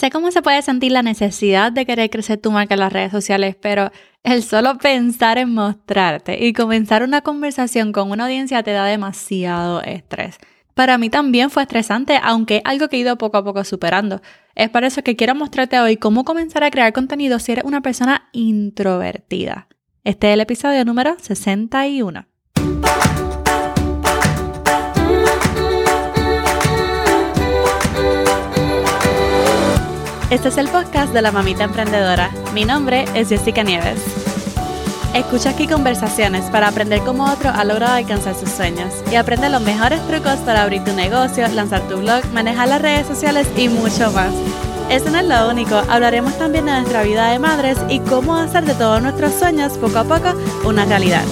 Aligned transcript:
Sé 0.00 0.08
cómo 0.08 0.30
se 0.30 0.40
puede 0.40 0.62
sentir 0.62 0.92
la 0.92 1.02
necesidad 1.02 1.70
de 1.72 1.84
querer 1.84 2.08
crecer 2.08 2.40
tu 2.40 2.50
marca 2.50 2.72
en 2.72 2.80
las 2.80 2.90
redes 2.90 3.12
sociales, 3.12 3.54
pero 3.60 3.90
el 4.22 4.42
solo 4.42 4.78
pensar 4.78 5.36
en 5.36 5.52
mostrarte 5.52 6.42
y 6.42 6.54
comenzar 6.54 7.02
una 7.02 7.20
conversación 7.20 7.92
con 7.92 8.10
una 8.10 8.24
audiencia 8.24 8.62
te 8.62 8.70
da 8.70 8.86
demasiado 8.86 9.82
estrés. 9.82 10.38
Para 10.72 10.96
mí 10.96 11.10
también 11.10 11.50
fue 11.50 11.64
estresante, 11.64 12.18
aunque 12.22 12.62
algo 12.64 12.88
que 12.88 12.96
he 12.96 13.00
ido 13.00 13.18
poco 13.18 13.36
a 13.36 13.44
poco 13.44 13.62
superando. 13.62 14.22
Es 14.54 14.70
por 14.70 14.84
eso 14.84 15.02
que 15.02 15.16
quiero 15.16 15.34
mostrarte 15.34 15.78
hoy 15.78 15.98
cómo 15.98 16.24
comenzar 16.24 16.64
a 16.64 16.70
crear 16.70 16.94
contenido 16.94 17.38
si 17.38 17.52
eres 17.52 17.64
una 17.64 17.82
persona 17.82 18.30
introvertida. 18.32 19.68
Este 20.02 20.28
es 20.28 20.32
el 20.32 20.40
episodio 20.40 20.82
número 20.86 21.14
61. 21.20 22.29
Este 30.30 30.48
es 30.48 30.58
el 30.58 30.68
podcast 30.68 31.12
de 31.12 31.22
la 31.22 31.32
mamita 31.32 31.64
emprendedora. 31.64 32.30
Mi 32.54 32.64
nombre 32.64 33.04
es 33.16 33.30
Jessica 33.30 33.64
Nieves. 33.64 34.00
Escucha 35.12 35.50
aquí 35.50 35.66
conversaciones 35.66 36.44
para 36.50 36.68
aprender 36.68 37.00
cómo 37.00 37.24
otro 37.24 37.50
ha 37.50 37.64
logrado 37.64 37.94
alcanzar 37.94 38.36
sus 38.36 38.48
sueños 38.48 38.94
y 39.10 39.16
aprende 39.16 39.48
los 39.48 39.60
mejores 39.60 40.00
trucos 40.06 40.36
para 40.46 40.62
abrir 40.62 40.84
tu 40.84 40.92
negocio, 40.92 41.48
lanzar 41.48 41.80
tu 41.88 41.96
blog, 41.96 42.24
manejar 42.32 42.68
las 42.68 42.80
redes 42.80 43.08
sociales 43.08 43.48
y 43.56 43.68
mucho 43.68 44.12
más. 44.12 44.32
Eso 44.88 45.10
no 45.10 45.18
es 45.18 45.26
lo 45.26 45.50
único, 45.50 45.74
hablaremos 45.88 46.38
también 46.38 46.66
de 46.66 46.72
nuestra 46.72 47.02
vida 47.02 47.32
de 47.32 47.40
madres 47.40 47.78
y 47.88 47.98
cómo 47.98 48.36
hacer 48.36 48.64
de 48.64 48.74
todos 48.74 49.02
nuestros 49.02 49.32
sueños 49.34 49.72
poco 49.78 49.98
a 49.98 50.04
poco 50.04 50.32
una 50.64 50.84
realidad. 50.84 51.24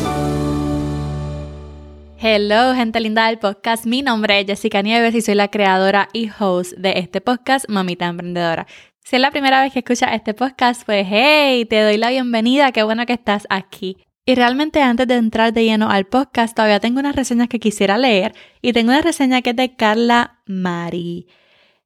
Hello, 2.21 2.74
gente 2.74 2.99
linda 2.99 3.29
del 3.29 3.38
podcast. 3.38 3.87
Mi 3.87 4.02
nombre 4.02 4.41
es 4.41 4.46
Jessica 4.46 4.83
Nieves 4.83 5.15
y 5.15 5.21
soy 5.23 5.37
la 5.37 5.52
creadora 5.52 6.09
y 6.12 6.29
host 6.37 6.73
de 6.73 6.95
este 6.96 7.21
podcast, 7.21 7.69
Mamita 7.69 8.07
Emprendedora. 8.07 8.66
Si 9.09 9.17
es 9.17 9.23
la 9.23 9.30
primera 9.30 9.62
vez 9.62 9.73
que 9.73 9.79
escuchas 9.79 10.11
este 10.12 10.35
podcast, 10.35 10.83
pues 10.85 11.07
hey, 11.09 11.65
te 11.65 11.80
doy 11.80 11.97
la 11.97 12.11
bienvenida, 12.11 12.73
qué 12.73 12.82
bueno 12.82 13.07
que 13.07 13.15
estás 13.15 13.46
aquí. 13.49 13.96
Y 14.27 14.35
realmente 14.35 14.82
antes 14.82 15.09
de 15.09 15.15
entrar 15.15 15.55
de 15.55 15.65
lleno 15.65 15.88
al 15.88 16.05
podcast, 16.05 16.55
todavía 16.55 16.79
tengo 16.79 17.01
unas 17.01 17.16
reseñas 17.16 17.49
que 17.49 17.59
quisiera 17.59 17.97
leer 17.97 18.35
y 18.60 18.74
tengo 18.74 18.91
una 18.91 19.01
reseña 19.01 19.41
que 19.41 19.51
es 19.51 19.57
de 19.57 19.74
Carla 19.74 20.43
Mari. 20.45 21.27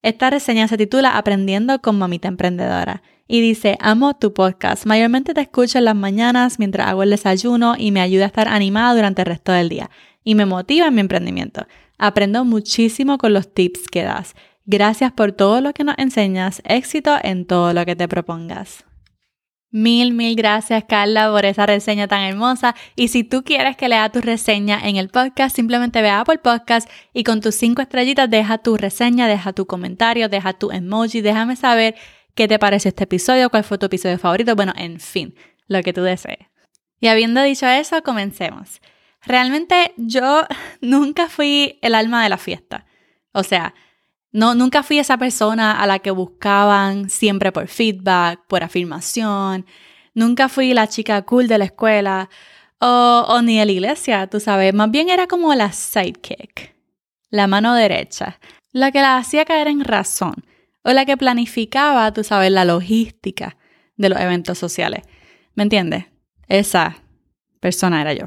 Esta 0.02 0.30
reseña 0.30 0.66
se 0.66 0.76
titula 0.76 1.16
Aprendiendo 1.16 1.80
con 1.80 1.96
Mamita 1.96 2.26
Emprendedora 2.26 3.04
y 3.28 3.40
dice, 3.40 3.78
amo 3.80 4.16
tu 4.16 4.34
podcast, 4.34 4.84
mayormente 4.84 5.32
te 5.32 5.42
escucho 5.42 5.78
en 5.78 5.84
las 5.84 5.94
mañanas 5.94 6.58
mientras 6.58 6.88
hago 6.88 7.04
el 7.04 7.10
desayuno 7.10 7.76
y 7.78 7.92
me 7.92 8.00
ayuda 8.00 8.24
a 8.24 8.26
estar 8.26 8.48
animada 8.48 8.96
durante 8.96 9.22
el 9.22 9.26
resto 9.26 9.52
del 9.52 9.68
día 9.68 9.90
y 10.24 10.34
me 10.34 10.44
motiva 10.44 10.88
en 10.88 10.94
mi 10.96 11.00
emprendimiento. 11.00 11.68
Aprendo 11.98 12.44
muchísimo 12.44 13.16
con 13.16 13.32
los 13.32 13.54
tips 13.54 13.86
que 13.86 14.02
das. 14.02 14.34
Gracias 14.64 15.12
por 15.12 15.32
todo 15.32 15.60
lo 15.60 15.72
que 15.72 15.84
nos 15.84 15.98
enseñas. 15.98 16.62
Éxito 16.64 17.16
en 17.22 17.46
todo 17.46 17.72
lo 17.72 17.84
que 17.84 17.96
te 17.96 18.06
propongas. 18.08 18.84
Mil, 19.74 20.12
mil 20.12 20.36
gracias 20.36 20.84
Carla 20.84 21.30
por 21.30 21.46
esa 21.46 21.64
reseña 21.64 22.06
tan 22.06 22.20
hermosa. 22.20 22.74
Y 22.94 23.08
si 23.08 23.24
tú 23.24 23.42
quieres 23.42 23.76
que 23.76 23.88
lea 23.88 24.10
tu 24.10 24.20
reseña 24.20 24.78
en 24.86 24.96
el 24.96 25.08
podcast, 25.08 25.56
simplemente 25.56 26.02
ve 26.02 26.10
a 26.10 26.20
Apple 26.20 26.38
Podcast 26.38 26.88
y 27.14 27.24
con 27.24 27.40
tus 27.40 27.54
cinco 27.54 27.80
estrellitas 27.80 28.28
deja 28.28 28.58
tu 28.58 28.76
reseña, 28.76 29.26
deja 29.26 29.54
tu 29.54 29.66
comentario, 29.66 30.28
deja 30.28 30.52
tu 30.52 30.70
emoji, 30.70 31.22
déjame 31.22 31.56
saber 31.56 31.94
qué 32.34 32.46
te 32.48 32.58
parece 32.58 32.90
este 32.90 33.04
episodio, 33.04 33.48
cuál 33.48 33.64
fue 33.64 33.78
tu 33.78 33.86
episodio 33.86 34.18
favorito, 34.18 34.54
bueno, 34.54 34.74
en 34.76 35.00
fin, 35.00 35.34
lo 35.68 35.82
que 35.82 35.94
tú 35.94 36.02
desees. 36.02 36.46
Y 37.00 37.08
habiendo 37.08 37.42
dicho 37.42 37.66
eso, 37.66 38.02
comencemos. 38.02 38.80
Realmente 39.24 39.94
yo 39.96 40.46
nunca 40.82 41.28
fui 41.28 41.78
el 41.80 41.94
alma 41.94 42.22
de 42.22 42.28
la 42.28 42.36
fiesta. 42.38 42.84
O 43.32 43.42
sea, 43.42 43.74
no, 44.32 44.54
nunca 44.54 44.82
fui 44.82 44.98
esa 44.98 45.18
persona 45.18 45.80
a 45.80 45.86
la 45.86 45.98
que 45.98 46.10
buscaban 46.10 47.10
siempre 47.10 47.52
por 47.52 47.68
feedback, 47.68 48.40
por 48.46 48.62
afirmación. 48.62 49.66
Nunca 50.14 50.48
fui 50.48 50.72
la 50.72 50.88
chica 50.88 51.22
cool 51.22 51.48
de 51.48 51.58
la 51.58 51.66
escuela 51.66 52.30
o, 52.80 53.24
o 53.28 53.42
ni 53.42 53.58
de 53.58 53.66
la 53.66 53.72
iglesia, 53.72 54.26
tú 54.26 54.40
sabes. 54.40 54.72
Más 54.72 54.90
bien 54.90 55.10
era 55.10 55.26
como 55.26 55.54
la 55.54 55.72
sidekick, 55.72 56.74
la 57.28 57.46
mano 57.46 57.74
derecha, 57.74 58.40
la 58.72 58.90
que 58.90 59.00
la 59.00 59.18
hacía 59.18 59.44
caer 59.44 59.68
en 59.68 59.84
razón 59.84 60.34
o 60.82 60.92
la 60.92 61.04
que 61.04 61.16
planificaba, 61.16 62.12
tú 62.12 62.24
sabes, 62.24 62.50
la 62.50 62.64
logística 62.64 63.56
de 63.96 64.08
los 64.08 64.18
eventos 64.18 64.58
sociales. 64.58 65.02
¿Me 65.54 65.62
entiendes? 65.62 66.06
Esa 66.48 66.96
persona 67.60 68.00
era 68.00 68.14
yo. 68.14 68.26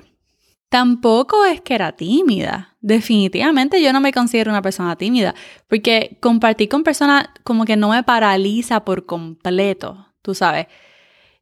Tampoco 0.70 1.46
es 1.46 1.62
que 1.62 1.76
era 1.76 1.94
tímida. 1.94 2.76
Definitivamente 2.82 3.82
yo 3.82 3.94
no 3.94 4.02
me 4.02 4.12
considero 4.12 4.52
una 4.52 4.62
persona 4.62 4.96
tímida, 4.96 5.36
porque 5.68 6.18
compartir 6.20 6.70
con 6.70 6.84
personas 6.84 7.28
como 7.44 7.66
que 7.66 7.76
no 7.76 7.90
me 7.90 8.04
paraliza 8.04 8.84
por 8.84 9.06
completo, 9.06 10.08
tú 10.22 10.34
sabes. 10.34 10.68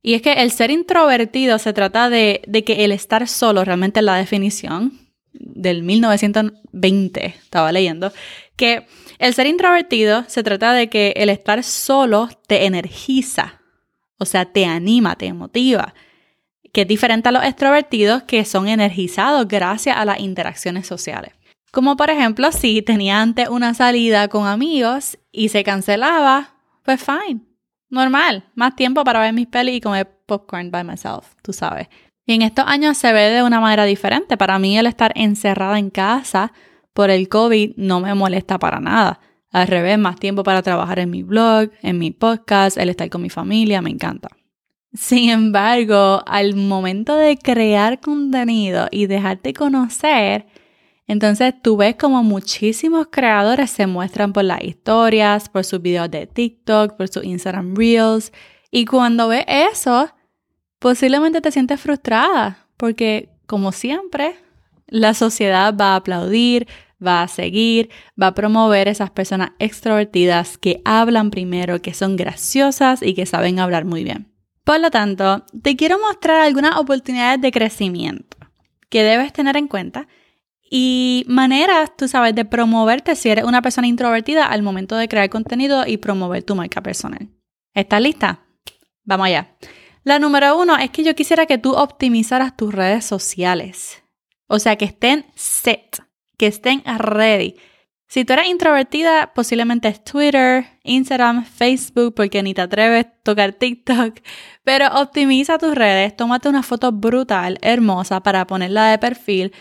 Y 0.01 0.15
es 0.15 0.21
que 0.21 0.33
el 0.33 0.51
ser 0.51 0.69
introvertido 0.69 1.57
se 1.59 1.71
trata 1.71 2.09
de, 2.09 2.41
que 2.65 2.83
el 2.83 2.91
estar 2.91 3.27
solo, 3.27 3.63
realmente 3.63 4.01
la 4.01 4.15
definición 4.15 4.99
del 5.31 5.81
1920, 5.83 7.25
estaba 7.25 7.71
leyendo, 7.71 8.11
que 8.57 8.85
el 9.17 9.33
ser 9.33 9.47
introvertido 9.47 10.25
se 10.27 10.43
trata 10.43 10.73
de 10.73 10.89
que 10.89 11.13
el 11.15 11.29
estar 11.29 11.63
solo 11.63 12.29
te 12.47 12.65
energiza, 12.65 13.61
o 14.17 14.25
sea, 14.25 14.45
te 14.45 14.65
anima, 14.65 15.15
te 15.15 15.31
motiva 15.33 15.93
que 16.73 16.81
es 16.81 16.87
diferente 16.87 17.29
a 17.29 17.31
los 17.31 17.43
extrovertidos 17.45 18.23
que 18.23 18.43
son 18.43 18.67
energizados 18.67 19.47
gracias 19.47 19.95
a 19.95 20.03
las 20.03 20.19
interacciones 20.19 20.85
sociales. 20.85 21.31
Como 21.71 21.95
por 21.95 22.09
ejemplo, 22.09 22.51
si 22.51 22.81
tenía 22.81 23.21
antes 23.21 23.47
una 23.47 23.73
salida 23.73 24.27
con 24.27 24.47
amigos 24.47 25.17
y 25.31 25.49
se 25.49 25.63
cancelaba, 25.63 26.55
pues 26.83 27.01
fine, 27.01 27.41
normal, 27.89 28.45
más 28.55 28.75
tiempo 28.75 29.03
para 29.03 29.21
ver 29.21 29.33
mis 29.33 29.47
pelis 29.47 29.77
y 29.77 29.81
comer 29.81 30.19
popcorn 30.25 30.71
by 30.71 30.83
myself, 30.83 31.33
tú 31.41 31.53
sabes. 31.53 31.87
Y 32.25 32.33
en 32.33 32.41
estos 32.41 32.65
años 32.67 32.97
se 32.97 33.13
ve 33.13 33.29
de 33.29 33.43
una 33.43 33.59
manera 33.59 33.85
diferente. 33.85 34.37
Para 34.37 34.57
mí 34.59 34.77
el 34.77 34.87
estar 34.87 35.11
encerrada 35.15 35.77
en 35.77 35.89
casa 35.89 36.53
por 36.93 37.09
el 37.09 37.27
COVID 37.27 37.73
no 37.75 37.99
me 37.99 38.13
molesta 38.13 38.59
para 38.59 38.79
nada. 38.79 39.19
Al 39.51 39.67
revés, 39.67 39.99
más 39.99 40.15
tiempo 40.15 40.41
para 40.43 40.63
trabajar 40.63 40.99
en 40.99 41.11
mi 41.11 41.21
blog, 41.21 41.69
en 41.81 41.99
mi 41.99 42.11
podcast, 42.11 42.77
el 42.77 42.89
estar 42.89 43.09
con 43.09 43.21
mi 43.21 43.29
familia, 43.29 43.81
me 43.81 43.89
encanta. 43.89 44.29
Sin 44.93 45.29
embargo, 45.29 46.21
al 46.27 46.55
momento 46.55 47.15
de 47.15 47.37
crear 47.37 47.99
contenido 47.99 48.87
y 48.91 49.07
dejarte 49.07 49.53
conocer, 49.53 50.45
entonces 51.07 51.53
tú 51.61 51.77
ves 51.77 51.95
como 51.95 52.23
muchísimos 52.23 53.07
creadores 53.11 53.71
se 53.71 53.87
muestran 53.87 54.33
por 54.33 54.43
las 54.43 54.63
historias, 54.63 55.49
por 55.49 55.65
sus 55.65 55.81
videos 55.81 56.11
de 56.11 56.27
TikTok, 56.27 56.95
por 56.95 57.07
sus 57.07 57.23
Instagram 57.23 57.75
Reels. 57.75 58.31
Y 58.69 58.85
cuando 58.85 59.27
ves 59.27 59.45
eso, 59.47 60.09
posiblemente 60.77 61.41
te 61.41 61.51
sientes 61.51 61.81
frustrada, 61.81 62.67
porque 62.77 63.29
como 63.47 63.71
siempre, 63.71 64.35
la 64.87 65.15
sociedad 65.15 65.75
va 65.75 65.93
a 65.93 65.95
aplaudir, 65.97 66.67
va 67.05 67.23
a 67.23 67.27
seguir, 67.27 67.89
va 68.21 68.27
a 68.27 68.35
promover 68.35 68.87
esas 68.87 69.09
personas 69.09 69.51
extrovertidas 69.57 70.57
que 70.59 70.81
hablan 70.85 71.31
primero, 71.31 71.81
que 71.81 71.95
son 71.95 72.15
graciosas 72.15 73.01
y 73.01 73.15
que 73.15 73.25
saben 73.25 73.59
hablar 73.59 73.85
muy 73.85 74.03
bien. 74.03 74.32
Por 74.63 74.79
lo 74.79 74.89
tanto, 74.91 75.45
te 75.61 75.75
quiero 75.75 75.99
mostrar 75.99 76.41
algunas 76.41 76.77
oportunidades 76.77 77.41
de 77.41 77.51
crecimiento 77.51 78.37
que 78.89 79.03
debes 79.03 79.33
tener 79.33 79.57
en 79.57 79.67
cuenta 79.67 80.07
y 80.69 81.25
maneras, 81.27 81.91
tú 81.97 82.07
sabes, 82.07 82.33
de 82.33 82.45
promoverte 82.45 83.15
si 83.15 83.29
eres 83.29 83.45
una 83.45 83.61
persona 83.61 83.87
introvertida 83.87 84.45
al 84.47 84.63
momento 84.63 84.95
de 84.95 85.07
crear 85.07 85.29
contenido 85.29 85.85
y 85.85 85.97
promover 85.97 86.43
tu 86.43 86.55
marca 86.55 86.81
personal. 86.81 87.29
¿Estás 87.73 88.01
lista? 88.01 88.45
Vamos 89.03 89.27
allá. 89.27 89.55
La 90.03 90.19
número 90.19 90.57
uno 90.57 90.77
es 90.77 90.89
que 90.89 91.03
yo 91.03 91.15
quisiera 91.15 91.45
que 91.45 91.57
tú 91.57 91.73
optimizaras 91.73 92.57
tus 92.57 92.73
redes 92.73 93.05
sociales. 93.05 94.03
O 94.47 94.59
sea, 94.59 94.75
que 94.75 94.85
estén 94.85 95.25
set, 95.35 96.03
que 96.37 96.47
estén 96.47 96.83
ready. 96.85 97.55
Si 98.13 98.25
tú 98.25 98.33
eres 98.33 98.47
introvertida, 98.47 99.31
posiblemente 99.33 99.87
es 99.87 100.03
Twitter, 100.03 100.67
Instagram, 100.83 101.45
Facebook, 101.45 102.13
porque 102.13 102.43
ni 102.43 102.53
te 102.53 102.61
atreves 102.61 103.07
a 103.07 103.09
tocar 103.23 103.53
TikTok. 103.53 104.19
Pero 104.63 104.85
optimiza 105.01 105.57
tus 105.57 105.73
redes, 105.73 106.15
tómate 106.15 106.47
una 106.47 106.61
foto 106.61 106.91
brutal, 106.91 107.57
hermosa, 107.63 108.21
para 108.21 108.45
ponerla 108.45 108.91
de 108.91 108.99
perfil, 108.99 109.51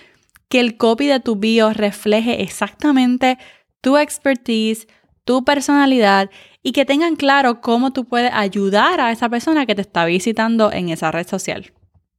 que 0.51 0.61
el 0.61 0.77
copy 0.77 1.07
de 1.07 1.19
tu 1.19 1.37
bio 1.37 1.73
refleje 1.73 2.43
exactamente 2.43 3.39
tu 3.81 3.97
expertise, 3.97 4.87
tu 5.25 5.47
personalidad 5.47 6.29
y 6.63 6.73
que 6.73 6.85
tengan 6.85 7.17
claro 7.17 7.63
cómo 7.63 7.95
tú 7.95 8.05
puedes 8.05 8.35
ayudar 8.35 9.01
a 9.01 9.13
esa 9.13 9.31
persona 9.31 9.65
que 9.65 9.75
te 9.75 9.81
está 9.81 10.05
visitando 10.05 10.71
en 10.71 10.91
esa 10.91 11.11
red 11.11 11.27
social. 11.27 11.73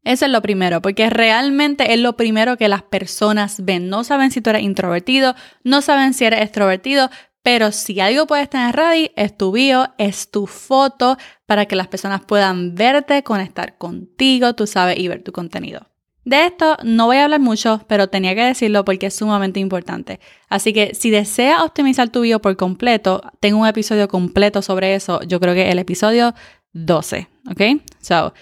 Eso 0.03 0.25
es 0.25 0.31
lo 0.31 0.41
primero, 0.41 0.81
porque 0.81 1.09
realmente 1.09 1.93
es 1.93 1.99
lo 1.99 2.17
primero 2.17 2.57
que 2.57 2.67
las 2.67 2.83
personas 2.83 3.63
ven. 3.63 3.89
No 3.89 4.03
saben 4.03 4.31
si 4.31 4.41
tú 4.41 4.49
eres 4.49 4.63
introvertido, 4.63 5.35
no 5.63 5.81
saben 5.81 6.13
si 6.13 6.25
eres 6.25 6.41
extrovertido, 6.41 7.09
pero 7.41 7.71
si 7.71 7.99
algo 7.99 8.25
puedes 8.25 8.49
tener 8.49 8.75
ready, 8.75 9.11
es 9.15 9.37
tu 9.37 9.51
bio, 9.51 9.93
es 9.97 10.31
tu 10.31 10.47
foto, 10.47 11.17
para 11.45 11.65
que 11.65 11.75
las 11.75 11.87
personas 11.87 12.21
puedan 12.21 12.75
verte, 12.75 13.23
conectar 13.23 13.77
contigo, 13.77 14.55
tú 14.55 14.65
sabes, 14.67 14.97
y 14.97 15.07
ver 15.07 15.23
tu 15.23 15.31
contenido. 15.31 15.87
De 16.25 16.45
esto 16.45 16.77
no 16.83 17.07
voy 17.07 17.17
a 17.17 17.25
hablar 17.25 17.41
mucho, 17.41 17.81
pero 17.87 18.07
tenía 18.07 18.33
que 18.33 18.43
decirlo 18.43 18.85
porque 18.85 19.07
es 19.07 19.13
sumamente 19.13 19.59
importante. 19.59 20.21
Así 20.47 20.71
que 20.71 20.95
si 20.95 21.09
deseas 21.09 21.61
optimizar 21.61 22.09
tu 22.09 22.21
video 22.21 22.41
por 22.41 22.55
completo, 22.55 23.21
tengo 23.41 23.59
un 23.59 23.67
episodio 23.67 24.07
completo 24.07 24.61
sobre 24.61 24.95
eso. 24.95 25.21
Yo 25.23 25.41
creo 25.41 25.53
que 25.53 25.69
el 25.69 25.79
episodio 25.79 26.33
12, 26.71 27.27
¿ok? 27.51 27.81
So, 27.99 28.33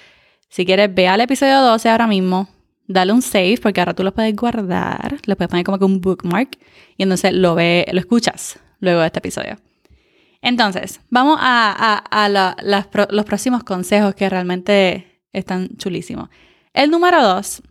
si 0.51 0.65
quieres, 0.65 0.93
ve 0.93 1.07
al 1.07 1.21
episodio 1.21 1.61
12 1.61 1.87
ahora 1.87 2.07
mismo, 2.07 2.49
dale 2.85 3.13
un 3.13 3.21
save 3.21 3.57
porque 3.63 3.79
ahora 3.79 3.93
tú 3.93 4.03
lo 4.03 4.13
puedes 4.13 4.35
guardar, 4.35 5.17
le 5.25 5.37
puedes 5.37 5.49
poner 5.49 5.63
como 5.63 5.79
que 5.79 5.85
un 5.85 6.01
bookmark 6.01 6.57
y 6.97 7.03
entonces 7.03 7.31
lo 7.31 7.55
ve, 7.55 7.85
lo 7.93 8.01
escuchas 8.01 8.59
luego 8.81 8.99
de 8.99 9.07
este 9.07 9.19
episodio. 9.19 9.55
Entonces, 10.41 10.99
vamos 11.09 11.37
a, 11.39 12.03
los 13.11 13.25
próximos 13.25 13.63
consejos 13.63 14.13
que 14.13 14.27
realmente 14.27 15.21
están 15.31 15.69
chulísimos. 15.77 16.27
El 16.73 16.91
número 16.91 17.23
dos 17.23 17.63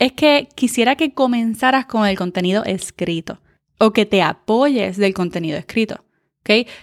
es 0.00 0.10
que 0.10 0.48
quisiera 0.56 0.96
que 0.96 1.14
comenzaras 1.14 1.86
con 1.86 2.04
el 2.04 2.18
contenido 2.18 2.64
escrito 2.64 3.38
o 3.78 3.92
que 3.92 4.06
te 4.06 4.22
apoyes 4.22 4.96
del 4.96 5.14
contenido 5.14 5.56
escrito. 5.56 6.04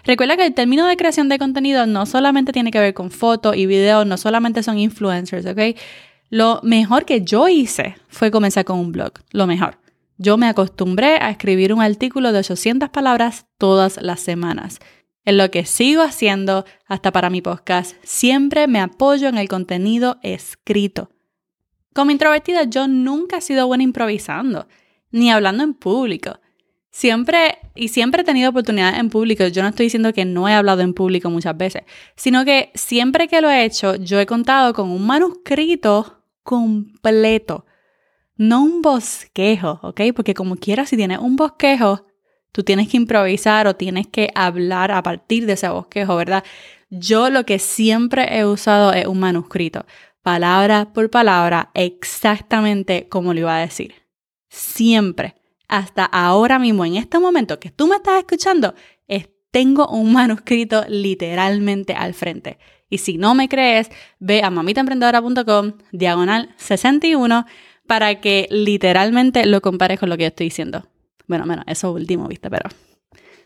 Recuerda 0.04 0.38
que 0.38 0.46
el 0.46 0.54
término 0.54 0.86
de 0.88 0.98
creación 0.98 1.30
de 1.30 1.40
contenido 1.40 1.86
no 1.86 2.06
solamente 2.06 2.52
tiene 2.52 2.72
que 2.72 2.80
ver 2.80 2.94
con 2.94 3.12
fotos 3.12 3.56
y 3.56 3.66
videos, 3.66 4.06
no 4.06 4.18
solamente 4.18 4.64
son 4.64 4.78
influencers. 4.78 5.46
Lo 6.30 6.60
mejor 6.64 7.06
que 7.06 7.22
yo 7.22 7.48
hice 7.48 7.96
fue 8.08 8.32
comenzar 8.32 8.66
con 8.66 8.80
un 8.80 8.92
blog, 8.92 9.14
lo 9.32 9.48
mejor. 9.48 9.78
Yo 10.18 10.38
me 10.38 10.48
acostumbré 10.48 11.18
a 11.18 11.30
escribir 11.30 11.74
un 11.74 11.82
artículo 11.82 12.32
de 12.32 12.40
800 12.40 12.90
palabras 12.90 13.46
todas 13.58 14.02
las 14.02 14.22
semanas. 14.22 14.80
En 15.26 15.38
lo 15.38 15.50
que 15.50 15.66
sigo 15.66 16.04
haciendo 16.04 16.66
hasta 16.86 17.12
para 17.12 17.30
mi 17.30 17.42
podcast, 17.42 17.96
siempre 18.04 18.68
me 18.68 18.80
apoyo 18.80 19.28
en 19.28 19.38
el 19.38 19.48
contenido 19.48 20.18
escrito. 20.22 21.10
Como 21.94 22.12
introvertida, 22.12 22.64
yo 22.64 22.88
nunca 22.88 23.38
he 23.38 23.42
sido 23.42 23.68
buena 23.68 23.84
improvisando, 23.84 24.68
ni 25.12 25.32
hablando 25.32 25.64
en 25.64 25.74
público. 25.74 26.40
Siempre, 26.96 27.58
y 27.76 27.90
siempre 27.90 28.22
he 28.22 28.24
tenido 28.24 28.52
oportunidades 28.52 28.98
en 28.98 29.10
público. 29.10 29.46
Yo 29.48 29.62
no 29.62 29.68
estoy 29.68 29.88
diciendo 29.88 30.14
que 30.14 30.24
no 30.24 30.48
he 30.48 30.54
hablado 30.54 30.80
en 30.82 30.94
público 30.94 31.30
muchas 31.30 31.58
veces, 31.58 31.84
sino 32.16 32.46
que 32.46 32.72
siempre 32.74 33.28
que 33.28 33.42
lo 33.42 33.50
he 33.50 33.66
hecho, 33.66 33.98
yo 33.98 34.18
he 34.18 34.26
contado 34.26 34.74
con 34.74 34.90
un 34.90 35.06
manuscrito 35.06 36.24
completo, 36.42 37.66
no 38.38 38.64
un 38.64 38.82
bosquejo, 38.82 39.82
¿ok? 39.84 40.00
Porque 40.16 40.34
como 40.34 40.56
quieras, 40.56 40.88
si 40.88 40.96
tienes 40.96 41.20
un 41.20 41.36
bosquejo, 41.36 42.06
tú 42.54 42.64
tienes 42.64 42.88
que 42.88 42.96
improvisar 42.96 43.68
o 43.68 43.76
tienes 43.76 44.08
que 44.08 44.30
hablar 44.34 44.94
a 44.94 45.04
partir 45.04 45.46
de 45.46 45.54
ese 45.54 45.68
bosquejo, 45.68 46.16
¿verdad? 46.16 46.46
Yo 46.90 47.30
lo 47.30 47.46
que 47.46 47.60
siempre 47.60 48.38
he 48.38 48.46
usado 48.46 48.94
es 48.94 49.06
un 49.06 49.20
manuscrito, 49.20 49.86
palabra 50.22 50.94
por 50.94 51.10
palabra, 51.10 51.72
exactamente 51.74 53.10
como 53.10 53.34
lo 53.34 53.42
iba 53.42 53.58
a 53.58 53.60
decir. 53.60 53.96
Siempre 54.48 55.36
hasta 55.68 56.06
ahora 56.06 56.60
mismo, 56.60 56.86
en 56.86 56.96
este 56.96 57.20
momento 57.20 57.60
que 57.60 57.72
tú 57.72 57.88
me 57.88 57.96
estás 57.96 58.20
escuchando, 58.20 58.74
tengo 59.56 59.88
un 59.88 60.12
manuscrito 60.12 60.84
literalmente 60.90 61.94
al 61.94 62.14
frente. 62.14 62.58
Y 62.90 62.98
si 62.98 63.18
no 63.18 63.36
me 63.36 63.48
crees, 63.48 63.90
ve 64.20 64.44
a 64.44 64.50
mamitaemprendedora.com, 64.50 65.78
diagonal 65.94 66.54
61, 66.58 67.46
para 67.88 68.20
que 68.20 68.50
literalmente 68.52 69.46
lo 69.46 69.62
compares 69.62 69.98
con 69.98 70.10
lo 70.10 70.18
que 70.18 70.24
yo 70.24 70.28
estoy 70.28 70.48
diciendo. 70.48 70.90
Bueno, 71.28 71.46
bueno, 71.46 71.64
eso 71.68 71.94
último, 71.94 72.28
viste, 72.28 72.50
pero 72.50 72.70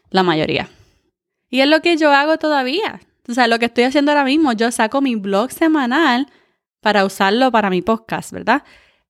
la 0.10 0.24
mayoría. 0.24 0.68
Y 1.48 1.60
es 1.60 1.68
lo 1.68 1.80
que 1.81 1.95
yo 1.95 2.12
hago 2.12 2.39
todavía. 2.39 3.01
O 3.27 3.33
sea, 3.36 3.48
lo 3.48 3.60
que 3.60 3.66
estoy 3.66 3.83
haciendo 3.83 4.12
ahora 4.12 4.24
mismo, 4.24 4.54
yo 4.54 4.71
saco 4.71 5.01
mi 5.01 5.13
blog 5.13 5.51
semanal 5.51 6.25
para 6.81 7.06
usarlo 7.06 7.51
para 7.51 7.69
mi 7.69 7.83
podcast, 7.83 8.31
¿verdad? 8.31 8.63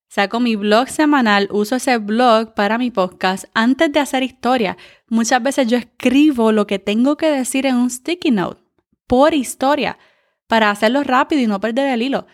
Saco 0.09 0.39
mi 0.39 0.55
blog 0.55 0.89
semanal, 0.89 1.47
uso 1.51 1.75
ese 1.75 1.99
blog 1.99 2.55
para 2.55 2.79
mi 2.79 2.89
podcast 2.89 3.45
antes 3.53 3.91
de 3.91 3.99
hacer 3.99 4.23
historia. 4.23 4.75
Muchas 5.07 5.43
veces 5.43 5.67
yo 5.67 5.77
escribo 5.77 6.51
lo 6.51 6.65
que 6.65 6.79
tengo 6.79 7.15
que 7.15 7.27
decir 7.29 7.67
en 7.67 7.75
un 7.75 7.91
sticky 7.91 8.31
note 8.31 8.59
por 9.05 9.35
historia 9.35 9.99
para 10.47 10.71
hacerlo 10.71 11.03
rápido 11.03 11.43
y 11.43 11.45
no 11.45 11.59
perder 11.59 11.91
el 11.91 12.01
hilo. 12.01 12.25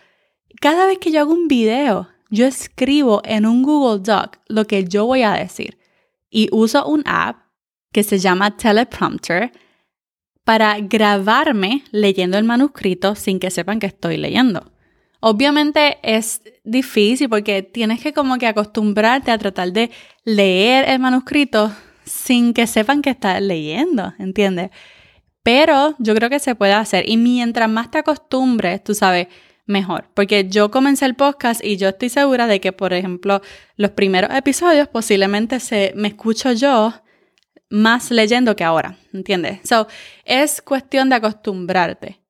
Cada 0.58 0.86
vez 0.86 0.96
que 0.96 1.10
yo 1.10 1.20
hago 1.20 1.34
un 1.34 1.48
video, 1.48 2.08
yo 2.30 2.46
escribo 2.46 3.20
en 3.26 3.44
un 3.44 3.62
Google 3.62 4.02
Doc 4.02 4.38
lo 4.48 4.66
que 4.66 4.84
yo 4.84 5.04
voy 5.04 5.20
a 5.20 5.32
decir 5.32 5.76
y 6.30 6.48
uso 6.52 6.86
un 6.86 7.02
app 7.04 7.42
que 7.92 8.02
se 8.02 8.18
llama 8.18 8.56
Teleprompter 8.56 9.52
para 10.44 10.78
grabarme 10.80 11.84
leyendo 11.90 12.38
el 12.38 12.44
manuscrito 12.44 13.16
sin 13.16 13.38
que 13.38 13.50
sepan 13.50 13.80
que 13.80 13.86
estoy 13.86 14.16
leyendo. 14.16 14.72
Obviamente 15.28 15.98
es 16.04 16.40
difícil 16.62 17.28
porque 17.28 17.64
tienes 17.64 18.00
que 18.00 18.12
como 18.12 18.38
que 18.38 18.46
acostumbrarte 18.46 19.32
a 19.32 19.38
tratar 19.38 19.72
de 19.72 19.90
leer 20.22 20.88
el 20.88 21.00
manuscrito 21.00 21.72
sin 22.04 22.54
que 22.54 22.68
sepan 22.68 23.02
que 23.02 23.10
estás 23.10 23.42
leyendo, 23.42 24.14
¿entiendes? 24.20 24.70
Pero 25.42 25.96
yo 25.98 26.14
creo 26.14 26.30
que 26.30 26.38
se 26.38 26.54
puede 26.54 26.74
hacer 26.74 27.08
y 27.08 27.16
mientras 27.16 27.68
más 27.68 27.90
te 27.90 27.98
acostumbres, 27.98 28.84
tú 28.84 28.94
sabes, 28.94 29.26
mejor. 29.64 30.08
Porque 30.14 30.48
yo 30.48 30.70
comencé 30.70 31.06
el 31.06 31.16
podcast 31.16 31.60
y 31.64 31.76
yo 31.76 31.88
estoy 31.88 32.08
segura 32.08 32.46
de 32.46 32.60
que, 32.60 32.70
por 32.70 32.92
ejemplo, 32.92 33.42
los 33.74 33.90
primeros 33.90 34.30
episodios 34.32 34.86
posiblemente 34.86 35.58
se, 35.58 35.92
me 35.96 36.06
escucho 36.06 36.52
yo 36.52 36.94
más 37.68 38.12
leyendo 38.12 38.54
que 38.54 38.62
ahora, 38.62 38.96
¿entiendes? 39.12 39.58
So, 39.64 39.88
es 40.24 40.62
cuestión 40.62 41.08
de 41.08 41.16
acostumbrarte. 41.16 42.20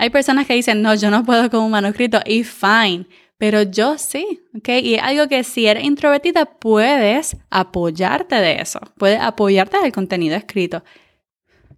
Hay 0.00 0.08
personas 0.08 0.46
que 0.46 0.54
dicen, 0.54 0.80
no, 0.80 0.94
yo 0.94 1.10
no 1.10 1.26
puedo 1.26 1.50
con 1.50 1.60
un 1.60 1.72
manuscrito 1.72 2.20
y 2.24 2.42
fine, 2.42 3.06
pero 3.36 3.60
yo 3.60 3.98
sí, 3.98 4.40
¿ok? 4.56 4.68
Y 4.82 4.94
es 4.94 5.02
algo 5.02 5.28
que 5.28 5.44
si 5.44 5.66
eres 5.66 5.84
introvertida 5.84 6.46
puedes 6.46 7.36
apoyarte 7.50 8.36
de 8.36 8.62
eso, 8.62 8.80
puedes 8.96 9.20
apoyarte 9.20 9.78
del 9.78 9.92
contenido 9.92 10.36
escrito. 10.36 10.82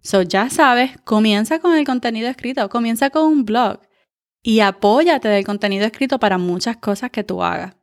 So 0.01 0.21
ya 0.21 0.49
sabes, 0.49 0.91
comienza 1.03 1.59
con 1.59 1.75
el 1.75 1.85
contenido 1.85 2.29
escrito, 2.29 2.69
comienza 2.69 3.09
con 3.09 3.23
un 3.23 3.43
blog 3.43 3.81
y 4.41 4.61
apóyate 4.61 5.27
del 5.27 5.43
contenido 5.43 5.85
escrito 5.85 6.17
para 6.17 6.37
muchas 6.37 6.77
cosas 6.77 7.11
que 7.11 7.25
tú 7.25 7.43
hagas. 7.43 7.75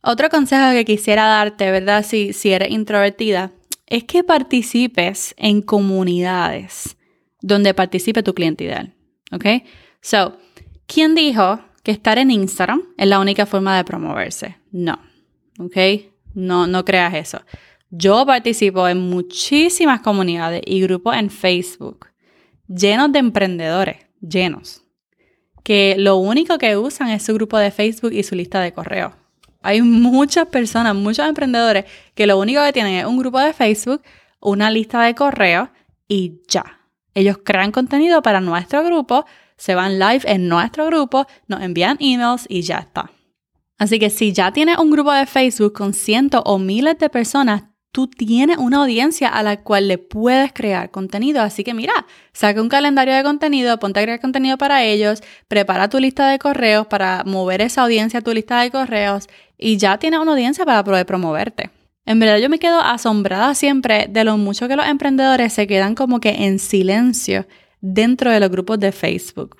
Otro 0.00 0.30
consejo 0.30 0.70
que 0.72 0.86
quisiera 0.86 1.26
darte, 1.26 1.70
¿verdad? 1.70 2.06
Si, 2.06 2.32
si 2.32 2.52
eres 2.52 2.70
introvertida, 2.70 3.52
es 3.84 4.04
que 4.04 4.24
participes 4.24 5.34
en 5.36 5.60
comunidades 5.60 6.96
donde 7.42 7.74
participe 7.74 8.22
tu 8.22 8.32
cliente 8.32 8.64
ideal. 8.64 8.94
¿Ok? 9.32 9.44
So, 10.00 10.38
¿quién 10.86 11.14
dijo 11.14 11.60
que 11.82 11.92
estar 11.92 12.18
en 12.18 12.30
Instagram 12.30 12.82
es 12.96 13.08
la 13.08 13.20
única 13.20 13.46
forma 13.46 13.76
de 13.76 13.84
promoverse? 13.84 14.56
No. 14.70 14.98
¿Ok? 15.58 15.76
No, 16.34 16.66
no 16.66 16.84
creas 16.84 17.14
eso. 17.14 17.40
Yo 17.90 18.24
participo 18.26 18.86
en 18.86 18.98
muchísimas 18.98 20.00
comunidades 20.00 20.62
y 20.66 20.80
grupos 20.80 21.16
en 21.16 21.30
Facebook 21.30 22.08
llenos 22.68 23.12
de 23.12 23.18
emprendedores, 23.18 23.96
llenos, 24.20 24.82
que 25.64 25.96
lo 25.98 26.16
único 26.16 26.58
que 26.58 26.76
usan 26.76 27.08
es 27.08 27.24
su 27.24 27.34
grupo 27.34 27.58
de 27.58 27.70
Facebook 27.70 28.12
y 28.12 28.22
su 28.22 28.34
lista 28.34 28.60
de 28.60 28.72
correo. 28.72 29.16
Hay 29.62 29.82
muchas 29.82 30.46
personas, 30.46 30.94
muchos 30.94 31.26
emprendedores 31.26 31.86
que 32.14 32.26
lo 32.26 32.38
único 32.38 32.62
que 32.62 32.72
tienen 32.72 32.94
es 32.94 33.06
un 33.06 33.18
grupo 33.18 33.40
de 33.40 33.52
Facebook, 33.52 34.02
una 34.40 34.70
lista 34.70 35.02
de 35.02 35.14
correo 35.14 35.70
y 36.06 36.40
ya. 36.48 36.77
Ellos 37.14 37.38
crean 37.44 37.72
contenido 37.72 38.22
para 38.22 38.40
nuestro 38.40 38.84
grupo, 38.84 39.24
se 39.56 39.74
van 39.74 39.98
live 39.98 40.22
en 40.24 40.48
nuestro 40.48 40.86
grupo, 40.86 41.26
nos 41.46 41.62
envían 41.62 41.96
emails 42.00 42.46
y 42.48 42.62
ya 42.62 42.78
está. 42.78 43.10
Así 43.78 43.98
que 43.98 44.10
si 44.10 44.32
ya 44.32 44.52
tienes 44.52 44.78
un 44.78 44.90
grupo 44.90 45.12
de 45.12 45.26
Facebook 45.26 45.72
con 45.72 45.94
cientos 45.94 46.42
o 46.44 46.58
miles 46.58 46.98
de 46.98 47.08
personas, 47.08 47.62
tú 47.92 48.06
tienes 48.08 48.58
una 48.58 48.78
audiencia 48.78 49.28
a 49.28 49.42
la 49.42 49.62
cual 49.62 49.88
le 49.88 49.98
puedes 49.98 50.52
crear 50.52 50.90
contenido. 50.90 51.42
Así 51.42 51.64
que 51.64 51.74
mira, 51.74 52.06
saca 52.32 52.60
un 52.60 52.68
calendario 52.68 53.14
de 53.14 53.22
contenido, 53.22 53.78
ponte 53.78 54.00
a 54.00 54.02
crear 54.02 54.20
contenido 54.20 54.58
para 54.58 54.84
ellos, 54.84 55.22
prepara 55.46 55.88
tu 55.88 55.98
lista 55.98 56.28
de 56.28 56.38
correos 56.38 56.86
para 56.86 57.24
mover 57.24 57.60
esa 57.60 57.82
audiencia 57.82 58.20
a 58.20 58.22
tu 58.22 58.32
lista 58.32 58.60
de 58.60 58.70
correos 58.70 59.28
y 59.56 59.76
ya 59.76 59.98
tienes 59.98 60.20
una 60.20 60.32
audiencia 60.32 60.64
para 60.64 60.84
poder 60.84 61.06
promoverte. 61.06 61.70
En 62.08 62.18
verdad 62.20 62.38
yo 62.38 62.48
me 62.48 62.58
quedo 62.58 62.80
asombrada 62.80 63.54
siempre 63.54 64.06
de 64.08 64.24
lo 64.24 64.38
mucho 64.38 64.66
que 64.66 64.76
los 64.76 64.86
emprendedores 64.86 65.52
se 65.52 65.66
quedan 65.66 65.94
como 65.94 66.20
que 66.20 66.30
en 66.30 66.58
silencio 66.58 67.46
dentro 67.82 68.30
de 68.30 68.40
los 68.40 68.48
grupos 68.48 68.80
de 68.80 68.92
Facebook. 68.92 69.58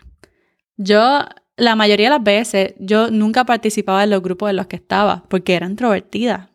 Yo, 0.79 1.27
la 1.59 1.77
mayoría 1.77 2.07
de 2.07 2.17
las 2.17 2.25
veces, 2.25 2.73
yo 2.79 3.11
nunca 3.11 3.45
participaba 3.45 4.03
en 4.03 4.09
los 4.09 4.23
grupos 4.23 4.49
en 4.49 4.57
los 4.57 4.67
que 4.67 4.77
estaba 4.77 5.25
porque 5.29 5.57
era 5.57 5.67
introvertida. 5.67 6.49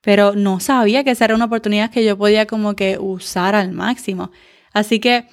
Pero 0.00 0.34
no 0.34 0.58
sabía 0.58 1.04
que 1.04 1.10
esa 1.10 1.26
era 1.26 1.34
una 1.34 1.44
oportunidad 1.44 1.90
que 1.90 2.02
yo 2.02 2.16
podía 2.16 2.46
como 2.46 2.74
que 2.74 2.96
usar 2.98 3.54
al 3.54 3.72
máximo. 3.72 4.30
Así 4.72 5.00
que 5.00 5.26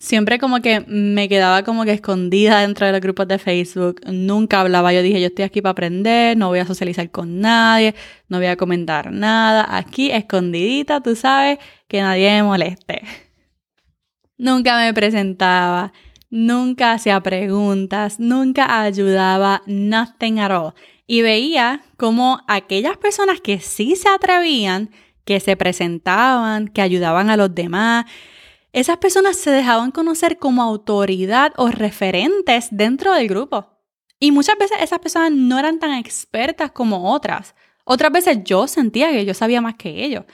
siempre 0.00 0.38
como 0.38 0.60
que 0.62 0.80
me 0.80 1.28
quedaba 1.28 1.62
como 1.62 1.84
que 1.84 1.92
escondida 1.92 2.62
dentro 2.62 2.86
de 2.86 2.92
los 2.92 3.02
grupos 3.02 3.28
de 3.28 3.38
Facebook, 3.38 4.00
nunca 4.06 4.62
hablaba, 4.62 4.92
yo 4.94 5.02
dije, 5.02 5.20
yo 5.20 5.26
estoy 5.26 5.44
aquí 5.44 5.60
para 5.60 5.72
aprender, 5.72 6.36
no 6.36 6.48
voy 6.48 6.58
a 6.58 6.66
socializar 6.66 7.10
con 7.10 7.40
nadie, 7.40 7.94
no 8.28 8.38
voy 8.38 8.46
a 8.46 8.56
comentar 8.56 9.12
nada, 9.12 9.66
aquí 9.76 10.10
escondidita, 10.10 11.02
tú 11.02 11.14
sabes, 11.14 11.58
que 11.86 12.00
nadie 12.00 12.30
me 12.30 12.42
moleste. 12.44 13.02
Nunca 14.38 14.78
me 14.78 14.94
presentaba, 14.94 15.92
nunca 16.30 16.92
hacía 16.92 17.20
preguntas, 17.20 18.18
nunca 18.18 18.82
ayudaba, 18.82 19.62
nothing 19.66 20.38
at 20.38 20.50
all. 20.50 20.72
y 21.06 21.20
veía 21.20 21.82
como 21.98 22.40
aquellas 22.46 22.96
personas 22.96 23.42
que 23.42 23.60
sí 23.60 23.96
se 23.96 24.08
atrevían, 24.08 24.88
que 25.26 25.40
se 25.40 25.56
presentaban, 25.56 26.68
que 26.68 26.80
ayudaban 26.80 27.28
a 27.28 27.36
los 27.36 27.54
demás, 27.54 28.06
esas 28.72 28.98
personas 28.98 29.36
se 29.36 29.50
dejaban 29.50 29.90
conocer 29.90 30.38
como 30.38 30.62
autoridad 30.62 31.52
o 31.56 31.68
referentes 31.68 32.68
dentro 32.70 33.14
del 33.14 33.28
grupo. 33.28 33.66
Y 34.18 34.32
muchas 34.32 34.58
veces 34.58 34.78
esas 34.80 34.98
personas 34.98 35.32
no 35.32 35.58
eran 35.58 35.78
tan 35.78 35.94
expertas 35.94 36.70
como 36.70 37.12
otras. 37.12 37.54
Otras 37.84 38.12
veces 38.12 38.38
yo 38.44 38.68
sentía 38.68 39.10
que 39.10 39.24
yo 39.24 39.34
sabía 39.34 39.60
más 39.60 39.74
que 39.74 40.04
ellos. 40.04 40.24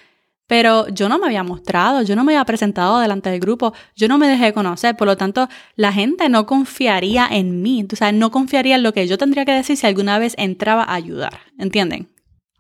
Pero 0.49 0.89
yo 0.89 1.09
no 1.09 1.19
me 1.19 1.27
había 1.27 1.43
mostrado, 1.43 2.03
yo 2.03 2.15
no 2.15 2.23
me 2.23 2.35
había 2.35 2.45
presentado 2.45 3.01
delante 3.01 3.31
del 3.31 3.41
grupo, 3.41 3.73
yo 3.97 4.07
no 4.07 4.17
me 4.17 4.29
dejé 4.29 4.53
conocer, 4.53 4.97
por 4.97 5.09
lo 5.09 5.17
tanto 5.17 5.49
la 5.75 5.93
gente 5.93 6.29
no 6.29 6.47
confiaría 6.47 7.27
en 7.29 7.63
mí, 7.63 7.85
o 7.93 7.97
sea, 7.97 8.13
no 8.13 8.31
confiaría 8.31 8.77
en 8.77 8.85
lo 8.85 8.93
que 8.93 9.09
yo 9.09 9.19
tendría 9.19 9.45
que 9.45 9.53
decir 9.53 9.77
si 9.77 9.87
alguna 9.89 10.21
vez 10.21 10.35
entraba 10.39 10.85
a 10.85 10.95
ayudar, 10.95 11.41
¿entienden? 11.59 12.16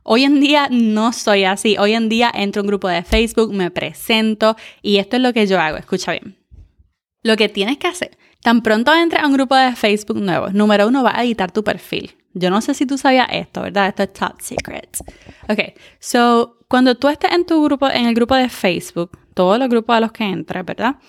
Hoy 0.08 0.22
en 0.22 0.38
día 0.38 0.68
no 0.70 1.12
soy 1.12 1.42
así, 1.42 1.76
hoy 1.78 1.94
en 1.94 2.08
día 2.08 2.30
entro 2.32 2.60
a 2.60 2.62
un 2.62 2.68
grupo 2.68 2.86
de 2.86 3.02
Facebook, 3.02 3.52
me 3.52 3.72
presento 3.72 4.54
y 4.80 4.98
esto 4.98 5.16
es 5.16 5.22
lo 5.22 5.32
que 5.32 5.48
yo 5.48 5.60
hago, 5.60 5.78
escucha 5.78 6.12
bien. 6.12 6.36
Lo 7.24 7.36
que 7.36 7.48
tienes 7.48 7.78
que 7.78 7.88
hacer, 7.88 8.16
tan 8.40 8.62
pronto 8.62 8.94
entres 8.94 9.24
a 9.24 9.26
un 9.26 9.32
grupo 9.32 9.56
de 9.56 9.74
Facebook 9.74 10.20
nuevo, 10.20 10.50
número 10.50 10.86
uno, 10.86 11.02
va 11.02 11.18
a 11.18 11.24
editar 11.24 11.50
tu 11.50 11.64
perfil. 11.64 12.14
Yo 12.34 12.50
no 12.50 12.60
sé 12.60 12.72
si 12.74 12.86
tú 12.86 12.96
sabías 12.98 13.26
esto, 13.32 13.62
¿verdad? 13.62 13.88
Esto 13.88 14.04
es 14.04 14.12
top 14.12 14.40
secret. 14.40 14.96
Ok, 15.48 15.76
so 15.98 16.56
cuando 16.68 16.94
tú 16.94 17.08
estés 17.08 17.32
en 17.32 17.44
tu 17.44 17.64
grupo, 17.64 17.90
en 17.90 18.06
el 18.06 18.14
grupo 18.14 18.36
de 18.36 18.48
Facebook, 18.48 19.18
todos 19.34 19.58
los 19.58 19.68
grupos 19.68 19.96
a 19.96 20.00
los 20.00 20.12
que 20.12 20.22
entras, 20.22 20.64
¿verdad? 20.64 21.00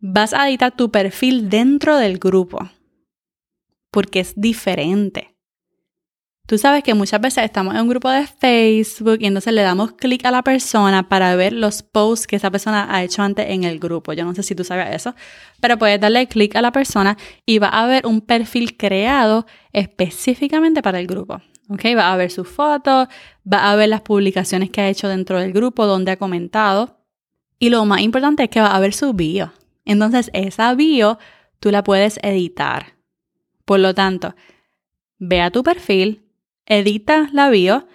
Vas 0.00 0.34
a 0.34 0.48
editar 0.48 0.74
tu 0.74 0.90
perfil 0.90 1.48
dentro 1.48 1.96
del 1.98 2.18
grupo. 2.18 2.68
Porque 3.92 4.18
es 4.18 4.32
diferente. 4.34 5.31
Tú 6.52 6.58
sabes 6.58 6.82
que 6.82 6.92
muchas 6.92 7.18
veces 7.18 7.44
estamos 7.44 7.74
en 7.74 7.80
un 7.80 7.88
grupo 7.88 8.10
de 8.10 8.26
Facebook 8.26 9.16
y 9.20 9.24
entonces 9.24 9.54
le 9.54 9.62
damos 9.62 9.92
clic 9.92 10.22
a 10.26 10.30
la 10.30 10.42
persona 10.42 11.08
para 11.08 11.34
ver 11.34 11.54
los 11.54 11.82
posts 11.82 12.26
que 12.26 12.36
esa 12.36 12.50
persona 12.50 12.94
ha 12.94 13.02
hecho 13.02 13.22
antes 13.22 13.48
en 13.48 13.64
el 13.64 13.78
grupo. 13.78 14.12
Yo 14.12 14.26
no 14.26 14.34
sé 14.34 14.42
si 14.42 14.54
tú 14.54 14.62
sabes 14.62 14.94
eso, 14.94 15.14
pero 15.62 15.78
puedes 15.78 15.98
darle 15.98 16.28
clic 16.28 16.54
a 16.54 16.60
la 16.60 16.70
persona 16.70 17.16
y 17.46 17.58
va 17.58 17.68
a 17.68 17.86
ver 17.86 18.06
un 18.06 18.20
perfil 18.20 18.76
creado 18.76 19.46
específicamente 19.72 20.82
para 20.82 21.00
el 21.00 21.06
grupo. 21.06 21.40
¿ok? 21.70 21.86
Va 21.96 22.12
a 22.12 22.16
ver 22.18 22.30
sus 22.30 22.46
fotos, 22.46 23.08
va 23.50 23.72
a 23.72 23.74
ver 23.74 23.88
las 23.88 24.02
publicaciones 24.02 24.68
que 24.68 24.82
ha 24.82 24.90
hecho 24.90 25.08
dentro 25.08 25.40
del 25.40 25.54
grupo, 25.54 25.86
donde 25.86 26.10
ha 26.10 26.18
comentado. 26.18 26.98
Y 27.58 27.70
lo 27.70 27.86
más 27.86 28.02
importante 28.02 28.42
es 28.42 28.50
que 28.50 28.60
va 28.60 28.76
a 28.76 28.80
ver 28.80 28.92
su 28.92 29.14
bio. 29.14 29.54
Entonces, 29.86 30.30
esa 30.34 30.74
bio 30.74 31.18
tú 31.60 31.70
la 31.70 31.82
puedes 31.82 32.20
editar. 32.22 32.98
Por 33.64 33.80
lo 33.80 33.94
tanto, 33.94 34.34
ve 35.18 35.40
a 35.40 35.50
tu 35.50 35.62
perfil, 35.62 36.21
edita 36.66 37.28
la 37.32 37.50
bio 37.50 37.86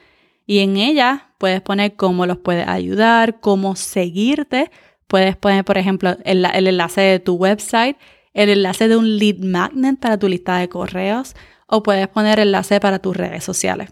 y 0.46 0.60
en 0.60 0.78
ella 0.78 1.28
puedes 1.38 1.62
poner 1.62 1.96
cómo 1.96 2.26
los 2.26 2.38
puedes 2.38 2.68
ayudar, 2.68 3.40
cómo 3.40 3.76
seguirte. 3.76 4.72
Puedes 5.08 5.36
poner, 5.36 5.64
por 5.66 5.78
ejemplo, 5.78 6.18
el, 6.24 6.46
enlace 6.46 7.02
de 7.02 7.20
tu 7.20 7.36
website, 7.36 7.98
el 8.34 8.50
enlace 8.50 8.88
de 8.88 8.98
un 8.98 9.18
lead 9.18 9.38
magnet 9.40 10.00
para 10.00 10.18
tu 10.18 10.28
lista 10.28 10.58
de 10.58 10.70
correos 10.70 11.36
o 11.68 11.84
puedes 11.84 12.08
poner 12.08 12.40
enlace 12.40 12.80
para 12.80 13.00
tus 13.00 13.16
redes 13.16 13.44
sociales. 13.44 13.90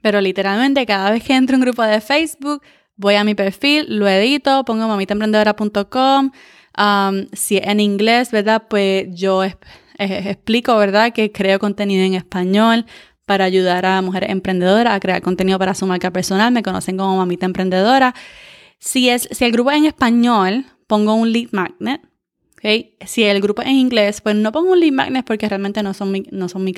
Pero 0.00 0.20
literalmente 0.20 0.86
cada 0.86 1.10
vez 1.10 1.22
que 1.22 1.34
entro 1.34 1.56
en 1.56 1.62
un 1.62 1.66
grupo 1.66 1.82
de 1.82 2.00
Facebook, 2.00 2.62
voy 2.96 3.14
a 3.14 3.24
mi 3.24 3.34
perfil, 3.34 3.98
lo 3.98 4.08
edito, 4.08 4.64
pongo 4.64 4.88
mamitaemprendedora.com. 4.88 6.30
Um, 6.78 7.26
si 7.32 7.58
en 7.58 7.80
inglés, 7.80 8.30
¿verdad? 8.30 8.64
Pues 8.68 9.06
yo 9.10 9.42
explico, 9.98 10.76
¿verdad? 10.76 11.12
Que 11.12 11.30
creo 11.32 11.58
contenido 11.58 12.04
en 12.04 12.14
español 12.14 12.86
para 13.26 13.44
ayudar 13.44 13.86
a 13.86 14.02
mujeres 14.02 14.30
emprendedoras 14.30 14.94
a 14.94 15.00
crear 15.00 15.22
contenido 15.22 15.58
para 15.58 15.74
su 15.74 15.86
marca 15.86 16.10
personal. 16.10 16.52
Me 16.52 16.62
conocen 16.62 16.96
como 16.96 17.16
Mamita 17.16 17.46
Emprendedora. 17.46 18.14
Si, 18.78 19.08
es, 19.08 19.28
si 19.30 19.44
el 19.44 19.52
grupo 19.52 19.70
es 19.70 19.78
en 19.78 19.84
español, 19.86 20.66
pongo 20.86 21.14
un 21.14 21.32
lead 21.32 21.48
magnet. 21.52 22.00
Si 23.06 23.24
el 23.24 23.40
grupo 23.40 23.62
es 23.62 23.68
en 23.68 23.76
inglés, 23.76 24.20
pues 24.20 24.36
no 24.36 24.52
pongo 24.52 24.72
un 24.72 24.80
lead 24.80 24.92
magnet 24.92 25.24
porque 25.24 25.48
realmente 25.48 25.82
no 25.82 25.94
son 25.94 26.12
mi, 26.12 26.24
no 26.30 26.48
son 26.48 26.64
mi. 26.64 26.74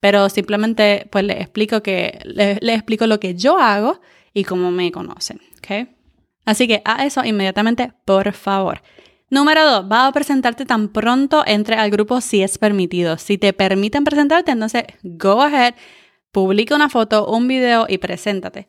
Pero 0.00 0.28
simplemente 0.28 1.08
pues 1.10 1.24
les 1.24 1.40
explico, 1.40 1.82
que, 1.82 2.18
explico 2.62 3.06
lo 3.06 3.20
que 3.20 3.34
yo 3.34 3.58
hago 3.58 4.00
y 4.32 4.44
cómo 4.44 4.70
me 4.70 4.90
conocen. 4.92 5.40
Así 6.44 6.66
que 6.66 6.80
a 6.84 7.04
eso 7.04 7.24
inmediatamente, 7.24 7.92
por 8.04 8.32
favor. 8.32 8.80
Número 9.30 9.62
dos, 9.64 9.88
vas 9.88 10.08
a 10.08 10.12
presentarte 10.12 10.64
tan 10.64 10.88
pronto 10.88 11.44
entre 11.46 11.76
al 11.76 11.90
grupo 11.90 12.22
si 12.22 12.42
es 12.42 12.56
permitido. 12.56 13.18
Si 13.18 13.36
te 13.36 13.52
permiten 13.52 14.04
presentarte, 14.04 14.52
entonces 14.52 14.84
go 15.02 15.42
ahead, 15.42 15.74
publica 16.32 16.74
una 16.74 16.88
foto, 16.88 17.26
un 17.28 17.46
video 17.46 17.84
y 17.88 17.98
preséntate. 17.98 18.68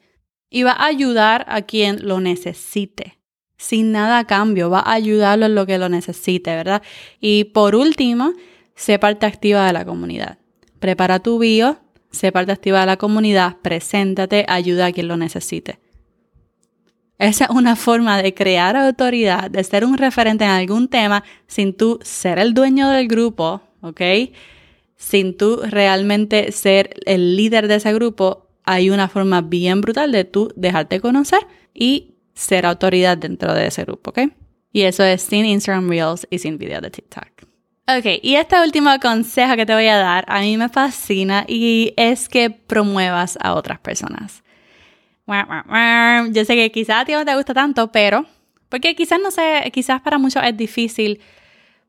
Y 0.49 0.63
va 0.63 0.71
a 0.71 0.87
ayudar 0.87 1.45
a 1.47 1.61
quien 1.61 2.05
lo 2.05 2.19
necesite. 2.19 3.19
Sin 3.57 3.91
nada 3.91 4.19
a 4.19 4.27
cambio, 4.27 4.69
va 4.69 4.79
a 4.79 4.93
ayudarlo 4.93 5.45
en 5.45 5.55
lo 5.55 5.65
que 5.65 5.77
lo 5.77 5.87
necesite, 5.87 6.55
¿verdad? 6.55 6.81
Y 7.21 7.45
por 7.45 7.75
último, 7.75 8.33
sé 8.75 8.99
parte 8.99 9.25
activa 9.25 9.65
de 9.65 9.73
la 9.73 9.85
comunidad. 9.85 10.39
Prepara 10.79 11.19
tu 11.19 11.39
bio, 11.39 11.79
sé 12.11 12.31
parte 12.31 12.51
activa 12.51 12.81
de 12.81 12.85
la 12.85 12.97
comunidad, 12.97 13.57
preséntate, 13.61 14.45
ayuda 14.47 14.87
a 14.87 14.91
quien 14.91 15.07
lo 15.07 15.17
necesite. 15.17 15.79
Esa 17.19 17.43
es 17.43 17.49
una 17.49 17.75
forma 17.75 18.21
de 18.21 18.33
crear 18.33 18.77
autoridad, 18.77 19.51
de 19.51 19.61
ser 19.65 19.83
un 19.83 19.97
referente 19.97 20.45
en 20.45 20.51
algún 20.51 20.87
tema 20.87 21.25
sin 21.47 21.73
tú 21.75 21.99
ser 22.01 22.39
el 22.39 22.53
dueño 22.53 22.89
del 22.89 23.09
grupo, 23.09 23.61
¿ok? 23.81 24.01
Sin 24.95 25.35
tú 25.35 25.61
realmente 25.61 26.53
ser 26.53 26.95
el 27.05 27.35
líder 27.35 27.67
de 27.67 27.75
ese 27.75 27.93
grupo, 27.93 28.47
hay 28.63 28.89
una 28.89 29.09
forma 29.09 29.41
bien 29.41 29.81
brutal 29.81 30.13
de 30.13 30.23
tú 30.23 30.53
dejarte 30.55 31.01
conocer 31.01 31.39
y 31.73 32.15
ser 32.33 32.65
autoridad 32.65 33.17
dentro 33.17 33.53
de 33.53 33.67
ese 33.67 33.83
grupo, 33.83 34.11
¿ok? 34.11 34.19
Y 34.71 34.83
eso 34.83 35.03
es 35.03 35.21
sin 35.21 35.45
Instagram 35.45 35.89
Reels 35.89 36.25
y 36.29 36.39
sin 36.39 36.57
video 36.57 36.79
de 36.79 36.89
TikTok. 36.89 37.27
Ok, 37.97 38.05
y 38.21 38.35
este 38.35 38.61
último 38.61 38.91
consejo 39.01 39.57
que 39.57 39.65
te 39.65 39.73
voy 39.73 39.87
a 39.87 39.97
dar 39.97 40.23
a 40.27 40.39
mí 40.39 40.55
me 40.55 40.69
fascina 40.69 41.43
y 41.47 41.93
es 41.97 42.29
que 42.29 42.49
promuevas 42.49 43.37
a 43.41 43.55
otras 43.55 43.79
personas. 43.79 44.43
Yo 46.31 46.45
sé 46.45 46.55
que 46.55 46.71
quizás 46.71 47.01
a 47.01 47.05
ti 47.05 47.13
no 47.13 47.23
te 47.25 47.35
gusta 47.35 47.53
tanto, 47.53 47.91
pero 47.91 48.25
porque 48.67 48.95
quizás 48.95 49.19
no 49.21 49.31
sé, 49.31 49.69
quizás 49.73 50.01
para 50.01 50.17
muchos 50.17 50.43
es 50.43 50.55
difícil 50.55 51.19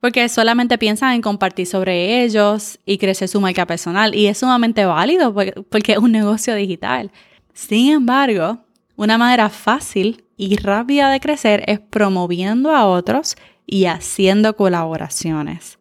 porque 0.00 0.28
solamente 0.30 0.78
piensan 0.78 1.14
en 1.14 1.20
compartir 1.20 1.66
sobre 1.66 2.23
ellos 2.23 2.78
y 2.87 2.97
crecer 2.97 3.28
su 3.28 3.40
marca 3.40 3.66
personal 3.66 4.14
y 4.14 4.26
es 4.28 4.38
sumamente 4.38 4.85
válido 4.87 5.35
porque 5.68 5.92
es 5.92 5.99
un 5.99 6.12
negocio 6.12 6.54
digital. 6.54 7.11
Sin 7.52 7.92
embargo, 7.92 8.61
una 8.97 9.18
manera 9.18 9.50
fácil 9.50 10.25
y 10.38 10.56
rápida 10.56 11.11
de 11.11 11.20
crecer 11.20 11.64
es 11.66 11.80
promoviendo 11.80 12.70
a 12.70 12.87
otros 12.87 13.37
y 13.66 13.85
haciendo 13.85 14.56
colaboraciones. 14.56 15.78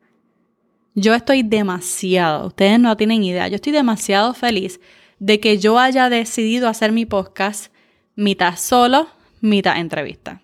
Yo 0.96 1.14
estoy 1.14 1.44
demasiado, 1.44 2.48
ustedes 2.48 2.78
no 2.78 2.98
tienen 2.98 3.24
idea, 3.24 3.48
yo 3.48 3.56
estoy 3.56 3.72
demasiado 3.72 4.34
feliz 4.34 4.82
de 5.20 5.40
que 5.40 5.58
yo 5.58 5.80
haya 5.80 6.10
decidido 6.10 6.68
hacer 6.68 6.92
mi 6.92 7.06
podcast 7.06 7.74
mitad 8.16 8.58
solo, 8.58 9.08
mitad 9.42 9.78
entrevista. 9.78 10.42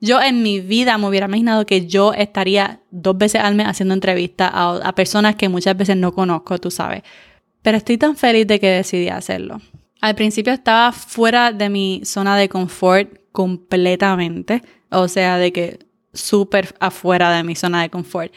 Yo 0.00 0.20
en 0.20 0.42
mi 0.42 0.60
vida 0.60 0.96
me 0.98 1.08
hubiera 1.08 1.26
imaginado 1.26 1.66
que 1.66 1.86
yo 1.86 2.12
estaría 2.12 2.80
dos 2.90 3.18
veces 3.18 3.40
al 3.40 3.54
mes 3.54 3.66
haciendo 3.66 3.94
entrevistas 3.94 4.50
a, 4.52 4.76
a 4.76 4.94
personas 4.94 5.36
que 5.36 5.48
muchas 5.48 5.76
veces 5.76 5.96
no 5.96 6.12
conozco, 6.12 6.58
tú 6.58 6.70
sabes. 6.70 7.02
Pero 7.62 7.76
estoy 7.76 7.98
tan 7.98 8.16
feliz 8.16 8.46
de 8.46 8.60
que 8.60 8.68
decidí 8.68 9.08
hacerlo. 9.08 9.60
Al 10.00 10.14
principio 10.14 10.52
estaba 10.52 10.92
fuera 10.92 11.52
de 11.52 11.68
mi 11.68 12.02
zona 12.04 12.36
de 12.36 12.48
confort 12.48 13.10
completamente, 13.32 14.62
o 14.90 15.08
sea, 15.08 15.36
de 15.36 15.52
que 15.52 15.78
súper 16.12 16.74
afuera 16.80 17.30
de 17.30 17.44
mi 17.44 17.54
zona 17.54 17.82
de 17.82 17.90
confort. 17.90 18.32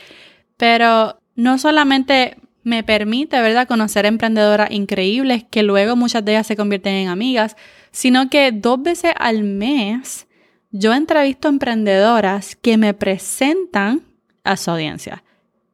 Pero 0.57 1.19
no 1.35 1.57
solamente 1.57 2.37
me 2.63 2.83
permite, 2.83 3.39
¿verdad?, 3.41 3.67
conocer 3.67 4.05
emprendedoras 4.05 4.71
increíbles 4.71 5.43
que 5.49 5.63
luego 5.63 5.95
muchas 5.95 6.23
de 6.23 6.33
ellas 6.33 6.47
se 6.47 6.55
convierten 6.55 6.93
en 6.93 7.09
amigas, 7.09 7.55
sino 7.91 8.29
que 8.29 8.51
dos 8.51 8.81
veces 8.81 9.13
al 9.17 9.43
mes 9.43 10.27
yo 10.71 10.93
entrevisto 10.93 11.49
emprendedoras 11.49 12.55
que 12.55 12.77
me 12.77 12.93
presentan 12.93 14.01
a 14.43 14.57
su 14.57 14.71
audiencia. 14.71 15.23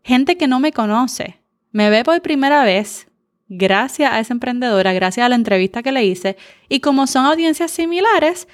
Gente 0.03 0.38
que 0.38 0.48
no 0.48 0.60
me 0.60 0.74
conoce, 0.74 1.39
me 1.72 1.89
ve 1.89 2.03
por 2.03 2.22
primera 2.22 2.63
vez 2.63 3.08
gracias 3.48 4.12
a 4.12 4.19
esa 4.19 4.34
emprendedora, 4.34 4.93
gracias 4.93 5.25
a 5.25 5.29
la 5.29 5.36
entrevista 5.36 5.81
que 5.84 5.91
le 5.91 6.05
hice, 6.05 6.38
y 6.67 6.79
como 6.81 7.08
son 7.08 7.25
audiencias 7.25 7.72
similares, 7.72 8.48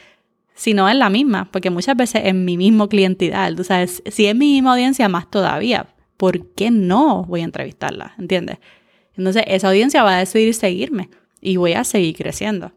si 0.54 0.74
no 0.74 0.88
es 0.88 0.96
la 0.96 1.10
misma, 1.10 1.50
porque 1.52 1.70
muchas 1.70 1.98
veces 1.98 2.22
es 2.26 2.34
mi 2.34 2.58
mismo 2.58 2.88
clientidad, 2.88 3.54
tú 3.56 3.64
sabes, 3.64 4.02
si 4.06 4.26
es 4.26 4.36
mi 4.36 4.54
misma 4.54 4.72
audiencia, 4.72 5.10
más 5.10 5.30
todavía, 5.30 5.88
¿por 6.18 6.54
qué 6.54 6.72
no 6.72 7.24
voy 7.24 7.42
a 7.42 7.46
entrevistarla? 7.46 8.16
¿Entiendes? 8.18 8.58
Entonces 9.16 9.44
esa 9.48 9.70
audiencia 9.70 10.04
va 10.04 10.18
a 10.18 10.20
decidir 10.20 10.54
seguirme 10.54 11.10
y 11.42 11.58
voy 11.58 11.74
a 11.74 11.84
seguir 11.84 12.16
creciendo. 12.16 12.72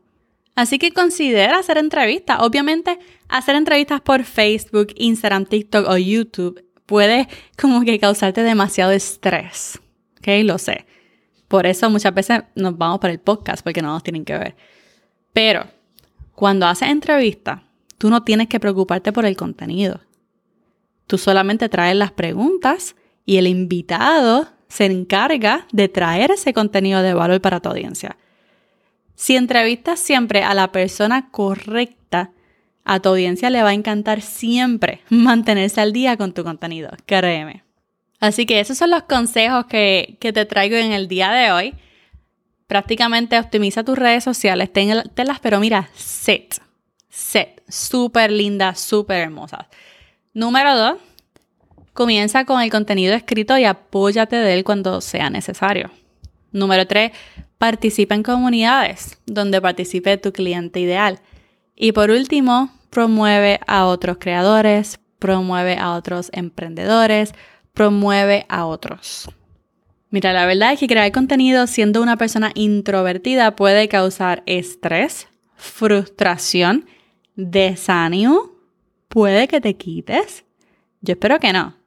Así 0.54 0.78
que 0.78 0.92
considera 0.92 1.59
hacer 1.59 1.78
entrevistas. 1.78 2.38
Obviamente, 2.40 2.99
hacer 3.28 3.54
entrevistas 3.54 4.00
por 4.00 4.25
Facebook, 4.25 4.88
Instagram, 4.97 5.47
TikTok 5.47 5.88
o 5.88 5.97
YouTube 5.97 6.64
puede 6.85 7.28
como 7.57 7.83
que 7.83 7.99
causarte 8.00 8.42
demasiado 8.42 8.90
estrés. 8.92 9.78
¿Ok? 10.18 10.26
Lo 10.45 10.59
sé. 10.59 10.85
Por 11.47 11.66
eso 11.66 11.88
muchas 11.90 12.12
veces 12.12 12.42
nos 12.57 12.76
vamos 12.76 12.99
para 12.99 13.12
el 13.12 13.21
podcast 13.21 13.62
porque 13.62 13.83
no 13.83 13.92
nos 13.92 14.02
tienen 14.02 14.25
que 14.25 14.37
ver. 14.37 14.57
Pero 15.33 15.64
cuando 16.35 16.66
haces 16.66 16.88
entrevista, 16.88 17.62
tú 17.97 18.11
no 18.11 18.23
tienes 18.23 18.49
que 18.49 18.61
preocuparte 18.61 19.12
por 19.12 19.26
el 19.26 19.37
contenido. 19.37 20.00
Tú 21.07 21.18
solamente 21.18 21.68
traes 21.68 21.97
las 21.97 22.12
preguntas 22.12 22.97
y 23.28 23.37
el 23.37 23.47
invitado 23.47 24.49
se 24.68 24.87
encarga 24.87 25.66
de 25.70 25.90
traer 25.90 26.30
ese 26.30 26.54
contenido 26.54 27.02
de 27.02 27.12
valor 27.12 27.42
para 27.42 27.61
tu 27.61 27.68
audiencia. 27.68 28.16
Si 29.16 29.37
entrevistas 29.37 30.00
siempre 30.00 30.42
a 30.42 30.54
la 30.54 30.73
persona 30.73 31.28
correcta, 31.30 32.30
a 32.87 33.00
tu 33.00 33.11
audiencia 33.11 33.50
le 33.50 33.62
va 33.62 33.68
a 33.68 33.75
encantar 33.75 34.23
siempre 34.23 35.02
mantenerse 35.11 35.82
al 35.82 35.92
día 35.92 36.16
con 36.16 36.32
tu 36.32 36.42
contenido, 36.42 36.88
créeme. 37.04 37.64
Así 38.18 38.47
que 38.47 38.61
esos 38.61 38.78
son 38.78 38.88
los 38.88 39.02
consejos 39.02 39.66
que, 39.66 40.16
te 40.18 40.47
traigo 40.47 40.76
en 40.76 40.92
el 40.92 41.06
día 41.06 41.30
de 41.30 41.52
hoy. 41.52 41.75
Prácticamente 42.66 43.38
optimiza 43.38 43.85
tus 43.85 43.99
redes 43.99 44.25
sociales, 44.25 44.73
tenlas, 44.73 45.40
pero 45.42 45.61
mira, 45.61 45.90
set, 45.94 46.62
set, 47.11 47.62
súper 47.68 48.32
lindas, 48.32 48.80
súper 48.80 49.18
hermosas. 49.18 49.66
Número 50.32 50.75
dos, 50.75 50.99
comienza 51.99 52.45
con 52.45 52.62
el 52.62 52.71
contenido 52.71 53.12
escrito 53.12 53.59
y 53.59 53.64
apóyate 53.64 54.37
de 54.37 54.55
él 54.55 54.62
cuando 54.62 55.00
sea 55.00 55.31
necesario. 55.31 55.90
Número 56.52 56.87
tres, 56.87 57.11
participa 57.59 58.14
en 58.14 58.23
comunidades 58.23 59.19
donde 59.26 59.61
participe 59.61 60.17
tu 60.17 60.33
cliente 60.33 60.78
ideal. 60.78 61.19
Y 61.75 61.90
por 61.90 62.12
último, 62.12 62.71
promueve 62.90 63.59
a 63.67 63.87
otros 63.87 64.19
creadores, 64.21 65.00
promueve 65.19 65.76
a 65.76 65.95
otros 65.95 66.31
emprendedores, 66.33 67.33
promueve 67.75 68.47
a 68.49 68.67
otros. 68.67 69.28
Mira, 70.11 70.33
la 70.33 70.47
verdad 70.47 70.75
es 70.75 70.78
que 70.78 70.87
crear 70.87 71.11
contenido 71.11 71.67
siendo 71.67 72.00
una 72.00 72.17
persona 72.17 72.52
introvertida 72.55 73.57
puede 73.57 73.88
causar 73.88 74.45
estrés, 74.47 75.26
frustración, 75.57 76.87
desánimo, 77.35 78.52
puede 79.09 79.49
que 79.49 79.61
te 79.61 79.75
quites. 79.75 80.45
Yo 81.00 81.14
espero 81.14 81.40
que 81.40 81.52
no, 81.52 81.77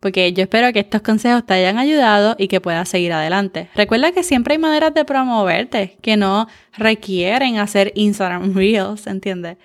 Porque 0.00 0.32
yo 0.32 0.42
espero 0.42 0.72
que 0.72 0.80
estos 0.80 1.00
consejos 1.02 1.44
te 1.46 1.54
hayan 1.54 1.78
ayudado 1.78 2.36
y 2.38 2.48
que 2.48 2.60
puedas 2.60 2.88
seguir 2.88 3.12
adelante. 3.12 3.70
Recuerda 3.74 4.12
que 4.12 4.22
siempre 4.22 4.54
hay 4.54 4.58
maneras 4.58 4.94
de 4.94 5.04
promoverte 5.04 5.96
que 6.02 6.16
no 6.16 6.48
requieren 6.76 7.58
hacer 7.58 7.92
Instagram 7.94 8.54
Reels, 8.54 9.06
¿entiendes? 9.06 9.56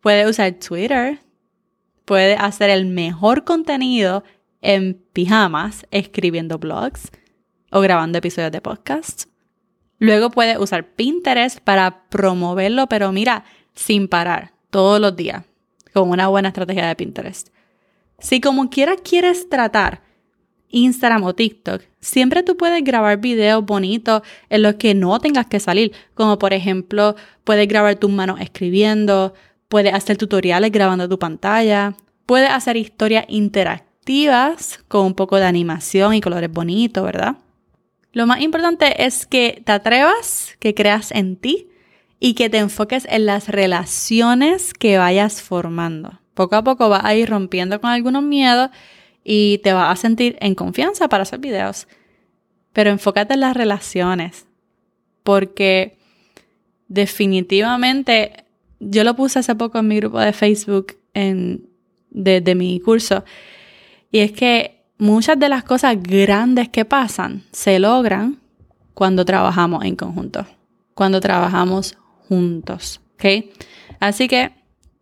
Puedes 0.00 0.28
usar 0.28 0.52
Twitter, 0.52 1.18
puedes 2.04 2.38
hacer 2.40 2.70
el 2.70 2.86
mejor 2.86 3.44
contenido 3.44 4.24
en 4.62 4.94
pijamas 5.12 5.86
escribiendo 5.90 6.58
blogs 6.58 7.10
o 7.70 7.80
grabando 7.80 8.18
episodios 8.18 8.52
de 8.52 8.60
podcast. 8.60 9.24
Luego 9.98 10.30
puedes 10.30 10.58
usar 10.58 10.94
Pinterest 10.94 11.60
para 11.60 12.04
promoverlo, 12.08 12.86
pero 12.86 13.12
mira, 13.12 13.44
sin 13.74 14.08
parar, 14.08 14.52
todos 14.70 14.98
los 14.98 15.14
días, 15.14 15.44
con 15.92 16.08
una 16.08 16.28
buena 16.28 16.48
estrategia 16.48 16.86
de 16.86 16.96
Pinterest. 16.96 17.48
Si 18.20 18.40
como 18.40 18.68
quiera 18.68 18.96
quieres 18.96 19.48
tratar 19.48 20.02
Instagram 20.68 21.24
o 21.24 21.34
TikTok, 21.34 21.82
siempre 22.00 22.42
tú 22.42 22.56
puedes 22.56 22.84
grabar 22.84 23.18
videos 23.18 23.64
bonitos 23.64 24.22
en 24.48 24.62
los 24.62 24.74
que 24.74 24.94
no 24.94 25.18
tengas 25.18 25.46
que 25.46 25.58
salir, 25.58 25.92
como 26.14 26.38
por 26.38 26.52
ejemplo, 26.52 27.16
puedes 27.44 27.66
grabar 27.66 27.96
tus 27.96 28.10
manos 28.10 28.40
escribiendo, 28.40 29.34
puedes 29.68 29.94
hacer 29.94 30.16
tutoriales 30.16 30.70
grabando 30.70 31.08
tu 31.08 31.18
pantalla, 31.18 31.94
puedes 32.26 32.50
hacer 32.50 32.76
historias 32.76 33.24
interactivas 33.28 34.78
con 34.86 35.06
un 35.06 35.14
poco 35.14 35.36
de 35.36 35.46
animación 35.46 36.14
y 36.14 36.20
colores 36.20 36.52
bonitos, 36.52 37.04
¿verdad? 37.04 37.36
Lo 38.12 38.26
más 38.26 38.40
importante 38.40 39.04
es 39.04 39.26
que 39.26 39.62
te 39.64 39.72
atrevas, 39.72 40.56
que 40.58 40.74
creas 40.74 41.10
en 41.12 41.36
ti 41.36 41.68
y 42.18 42.34
que 42.34 42.50
te 42.50 42.58
enfoques 42.58 43.06
en 43.08 43.26
las 43.26 43.48
relaciones 43.48 44.74
que 44.74 44.98
vayas 44.98 45.42
formando. 45.42 46.19
Poco 46.34 46.56
a 46.56 46.64
poco 46.64 46.88
vas 46.88 47.04
a 47.04 47.14
ir 47.14 47.28
rompiendo 47.28 47.80
con 47.80 47.90
algunos 47.90 48.22
miedos 48.22 48.70
y 49.24 49.58
te 49.58 49.72
vas 49.72 49.92
a 49.92 50.00
sentir 50.00 50.36
en 50.40 50.54
confianza 50.54 51.08
para 51.08 51.22
hacer 51.22 51.40
videos. 51.40 51.86
Pero 52.72 52.90
enfócate 52.90 53.34
en 53.34 53.40
las 53.40 53.56
relaciones, 53.56 54.46
porque 55.22 55.98
definitivamente 56.88 58.44
yo 58.78 59.04
lo 59.04 59.14
puse 59.14 59.38
hace 59.38 59.54
poco 59.54 59.78
en 59.78 59.88
mi 59.88 59.96
grupo 59.96 60.18
de 60.18 60.32
Facebook 60.32 60.96
en, 61.14 61.68
de, 62.10 62.54
mi 62.54 62.80
curso, 62.80 63.24
y 64.10 64.20
es 64.20 64.32
que 64.32 64.84
muchas 64.98 65.38
de 65.38 65.48
las 65.48 65.64
cosas 65.64 65.96
grandes 66.00 66.68
que 66.68 66.84
pasan 66.84 67.44
se 67.52 67.78
logran 67.78 68.38
cuando 68.94 69.24
trabajamos 69.24 69.84
en 69.84 69.96
conjunto, 69.96 70.46
cuando 70.94 71.20
trabajamos 71.20 71.96
juntos, 72.28 73.00
¿ok? 73.14 73.44
Así 73.98 74.28
que 74.28 74.52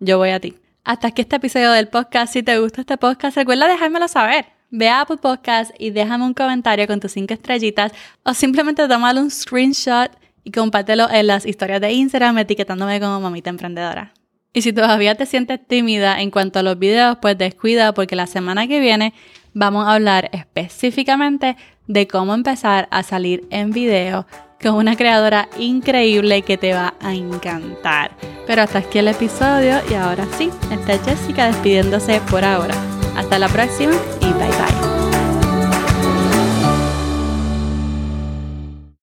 yo 0.00 0.18
voy 0.18 0.30
a 0.30 0.40
ti. 0.40 0.54
Hasta 0.88 1.09
aquí 1.09 1.20
este 1.20 1.37
episodio 1.37 1.70
del 1.72 1.88
podcast. 1.88 2.33
Si 2.33 2.42
te 2.42 2.59
gusta 2.59 2.81
este 2.81 2.96
podcast, 2.96 3.37
recuerda 3.37 3.68
dejármelo 3.68 4.09
saber. 4.09 4.46
Ve 4.70 4.88
a 4.88 5.03
Apple 5.03 5.18
Podcast 5.18 5.70
y 5.79 5.90
déjame 5.90 6.24
un 6.24 6.33
comentario 6.33 6.87
con 6.87 6.98
tus 6.98 7.12
cinco 7.12 7.35
estrellitas 7.35 7.92
o 8.22 8.33
simplemente 8.33 8.88
tómale 8.88 9.20
un 9.20 9.31
screenshot 9.31 10.11
y 10.44 10.51
compártelo 10.51 11.11
en 11.11 11.27
las 11.27 11.44
historias 11.44 11.83
de 11.83 11.92
Instagram 11.92 12.38
etiquetándome 12.38 13.01
como 13.01 13.20
mamita 13.20 13.51
emprendedora. 13.51 14.14
Y 14.55 14.62
si 14.62 14.72
todavía 14.72 15.14
te 15.14 15.27
sientes 15.27 15.61
tímida 15.68 16.22
en 16.22 16.31
cuanto 16.31 16.59
a 16.59 16.62
los 16.62 16.79
videos, 16.79 17.18
pues 17.20 17.37
descuida 17.37 17.92
porque 17.92 18.16
la 18.16 18.27
semana 18.27 18.66
que 18.66 18.81
viene 18.81 19.12
vamos 19.53 19.87
a 19.87 19.92
hablar 19.92 20.31
específicamente 20.33 21.59
de 21.87 22.09
cómo 22.09 22.33
empezar 22.33 22.88
a 22.90 23.03
salir 23.03 23.46
en 23.51 23.72
video 23.72 24.27
con 24.62 24.74
una 24.74 24.96
creadora 24.96 25.48
increíble 25.58 26.42
que 26.42 26.58
te 26.58 26.72
va 26.72 26.94
a 27.00 27.14
encantar. 27.14 28.12
Pero 28.46 28.62
hasta 28.62 28.78
aquí 28.78 28.98
el 28.98 29.08
episodio 29.08 29.80
y 29.90 29.94
ahora 29.94 30.26
sí, 30.36 30.50
está 30.70 30.98
Jessica 30.98 31.46
despidiéndose 31.46 32.20
por 32.30 32.44
ahora. 32.44 32.74
Hasta 33.16 33.38
la 33.38 33.48
próxima 33.48 33.94
y 34.20 34.32
bye. 34.32 34.77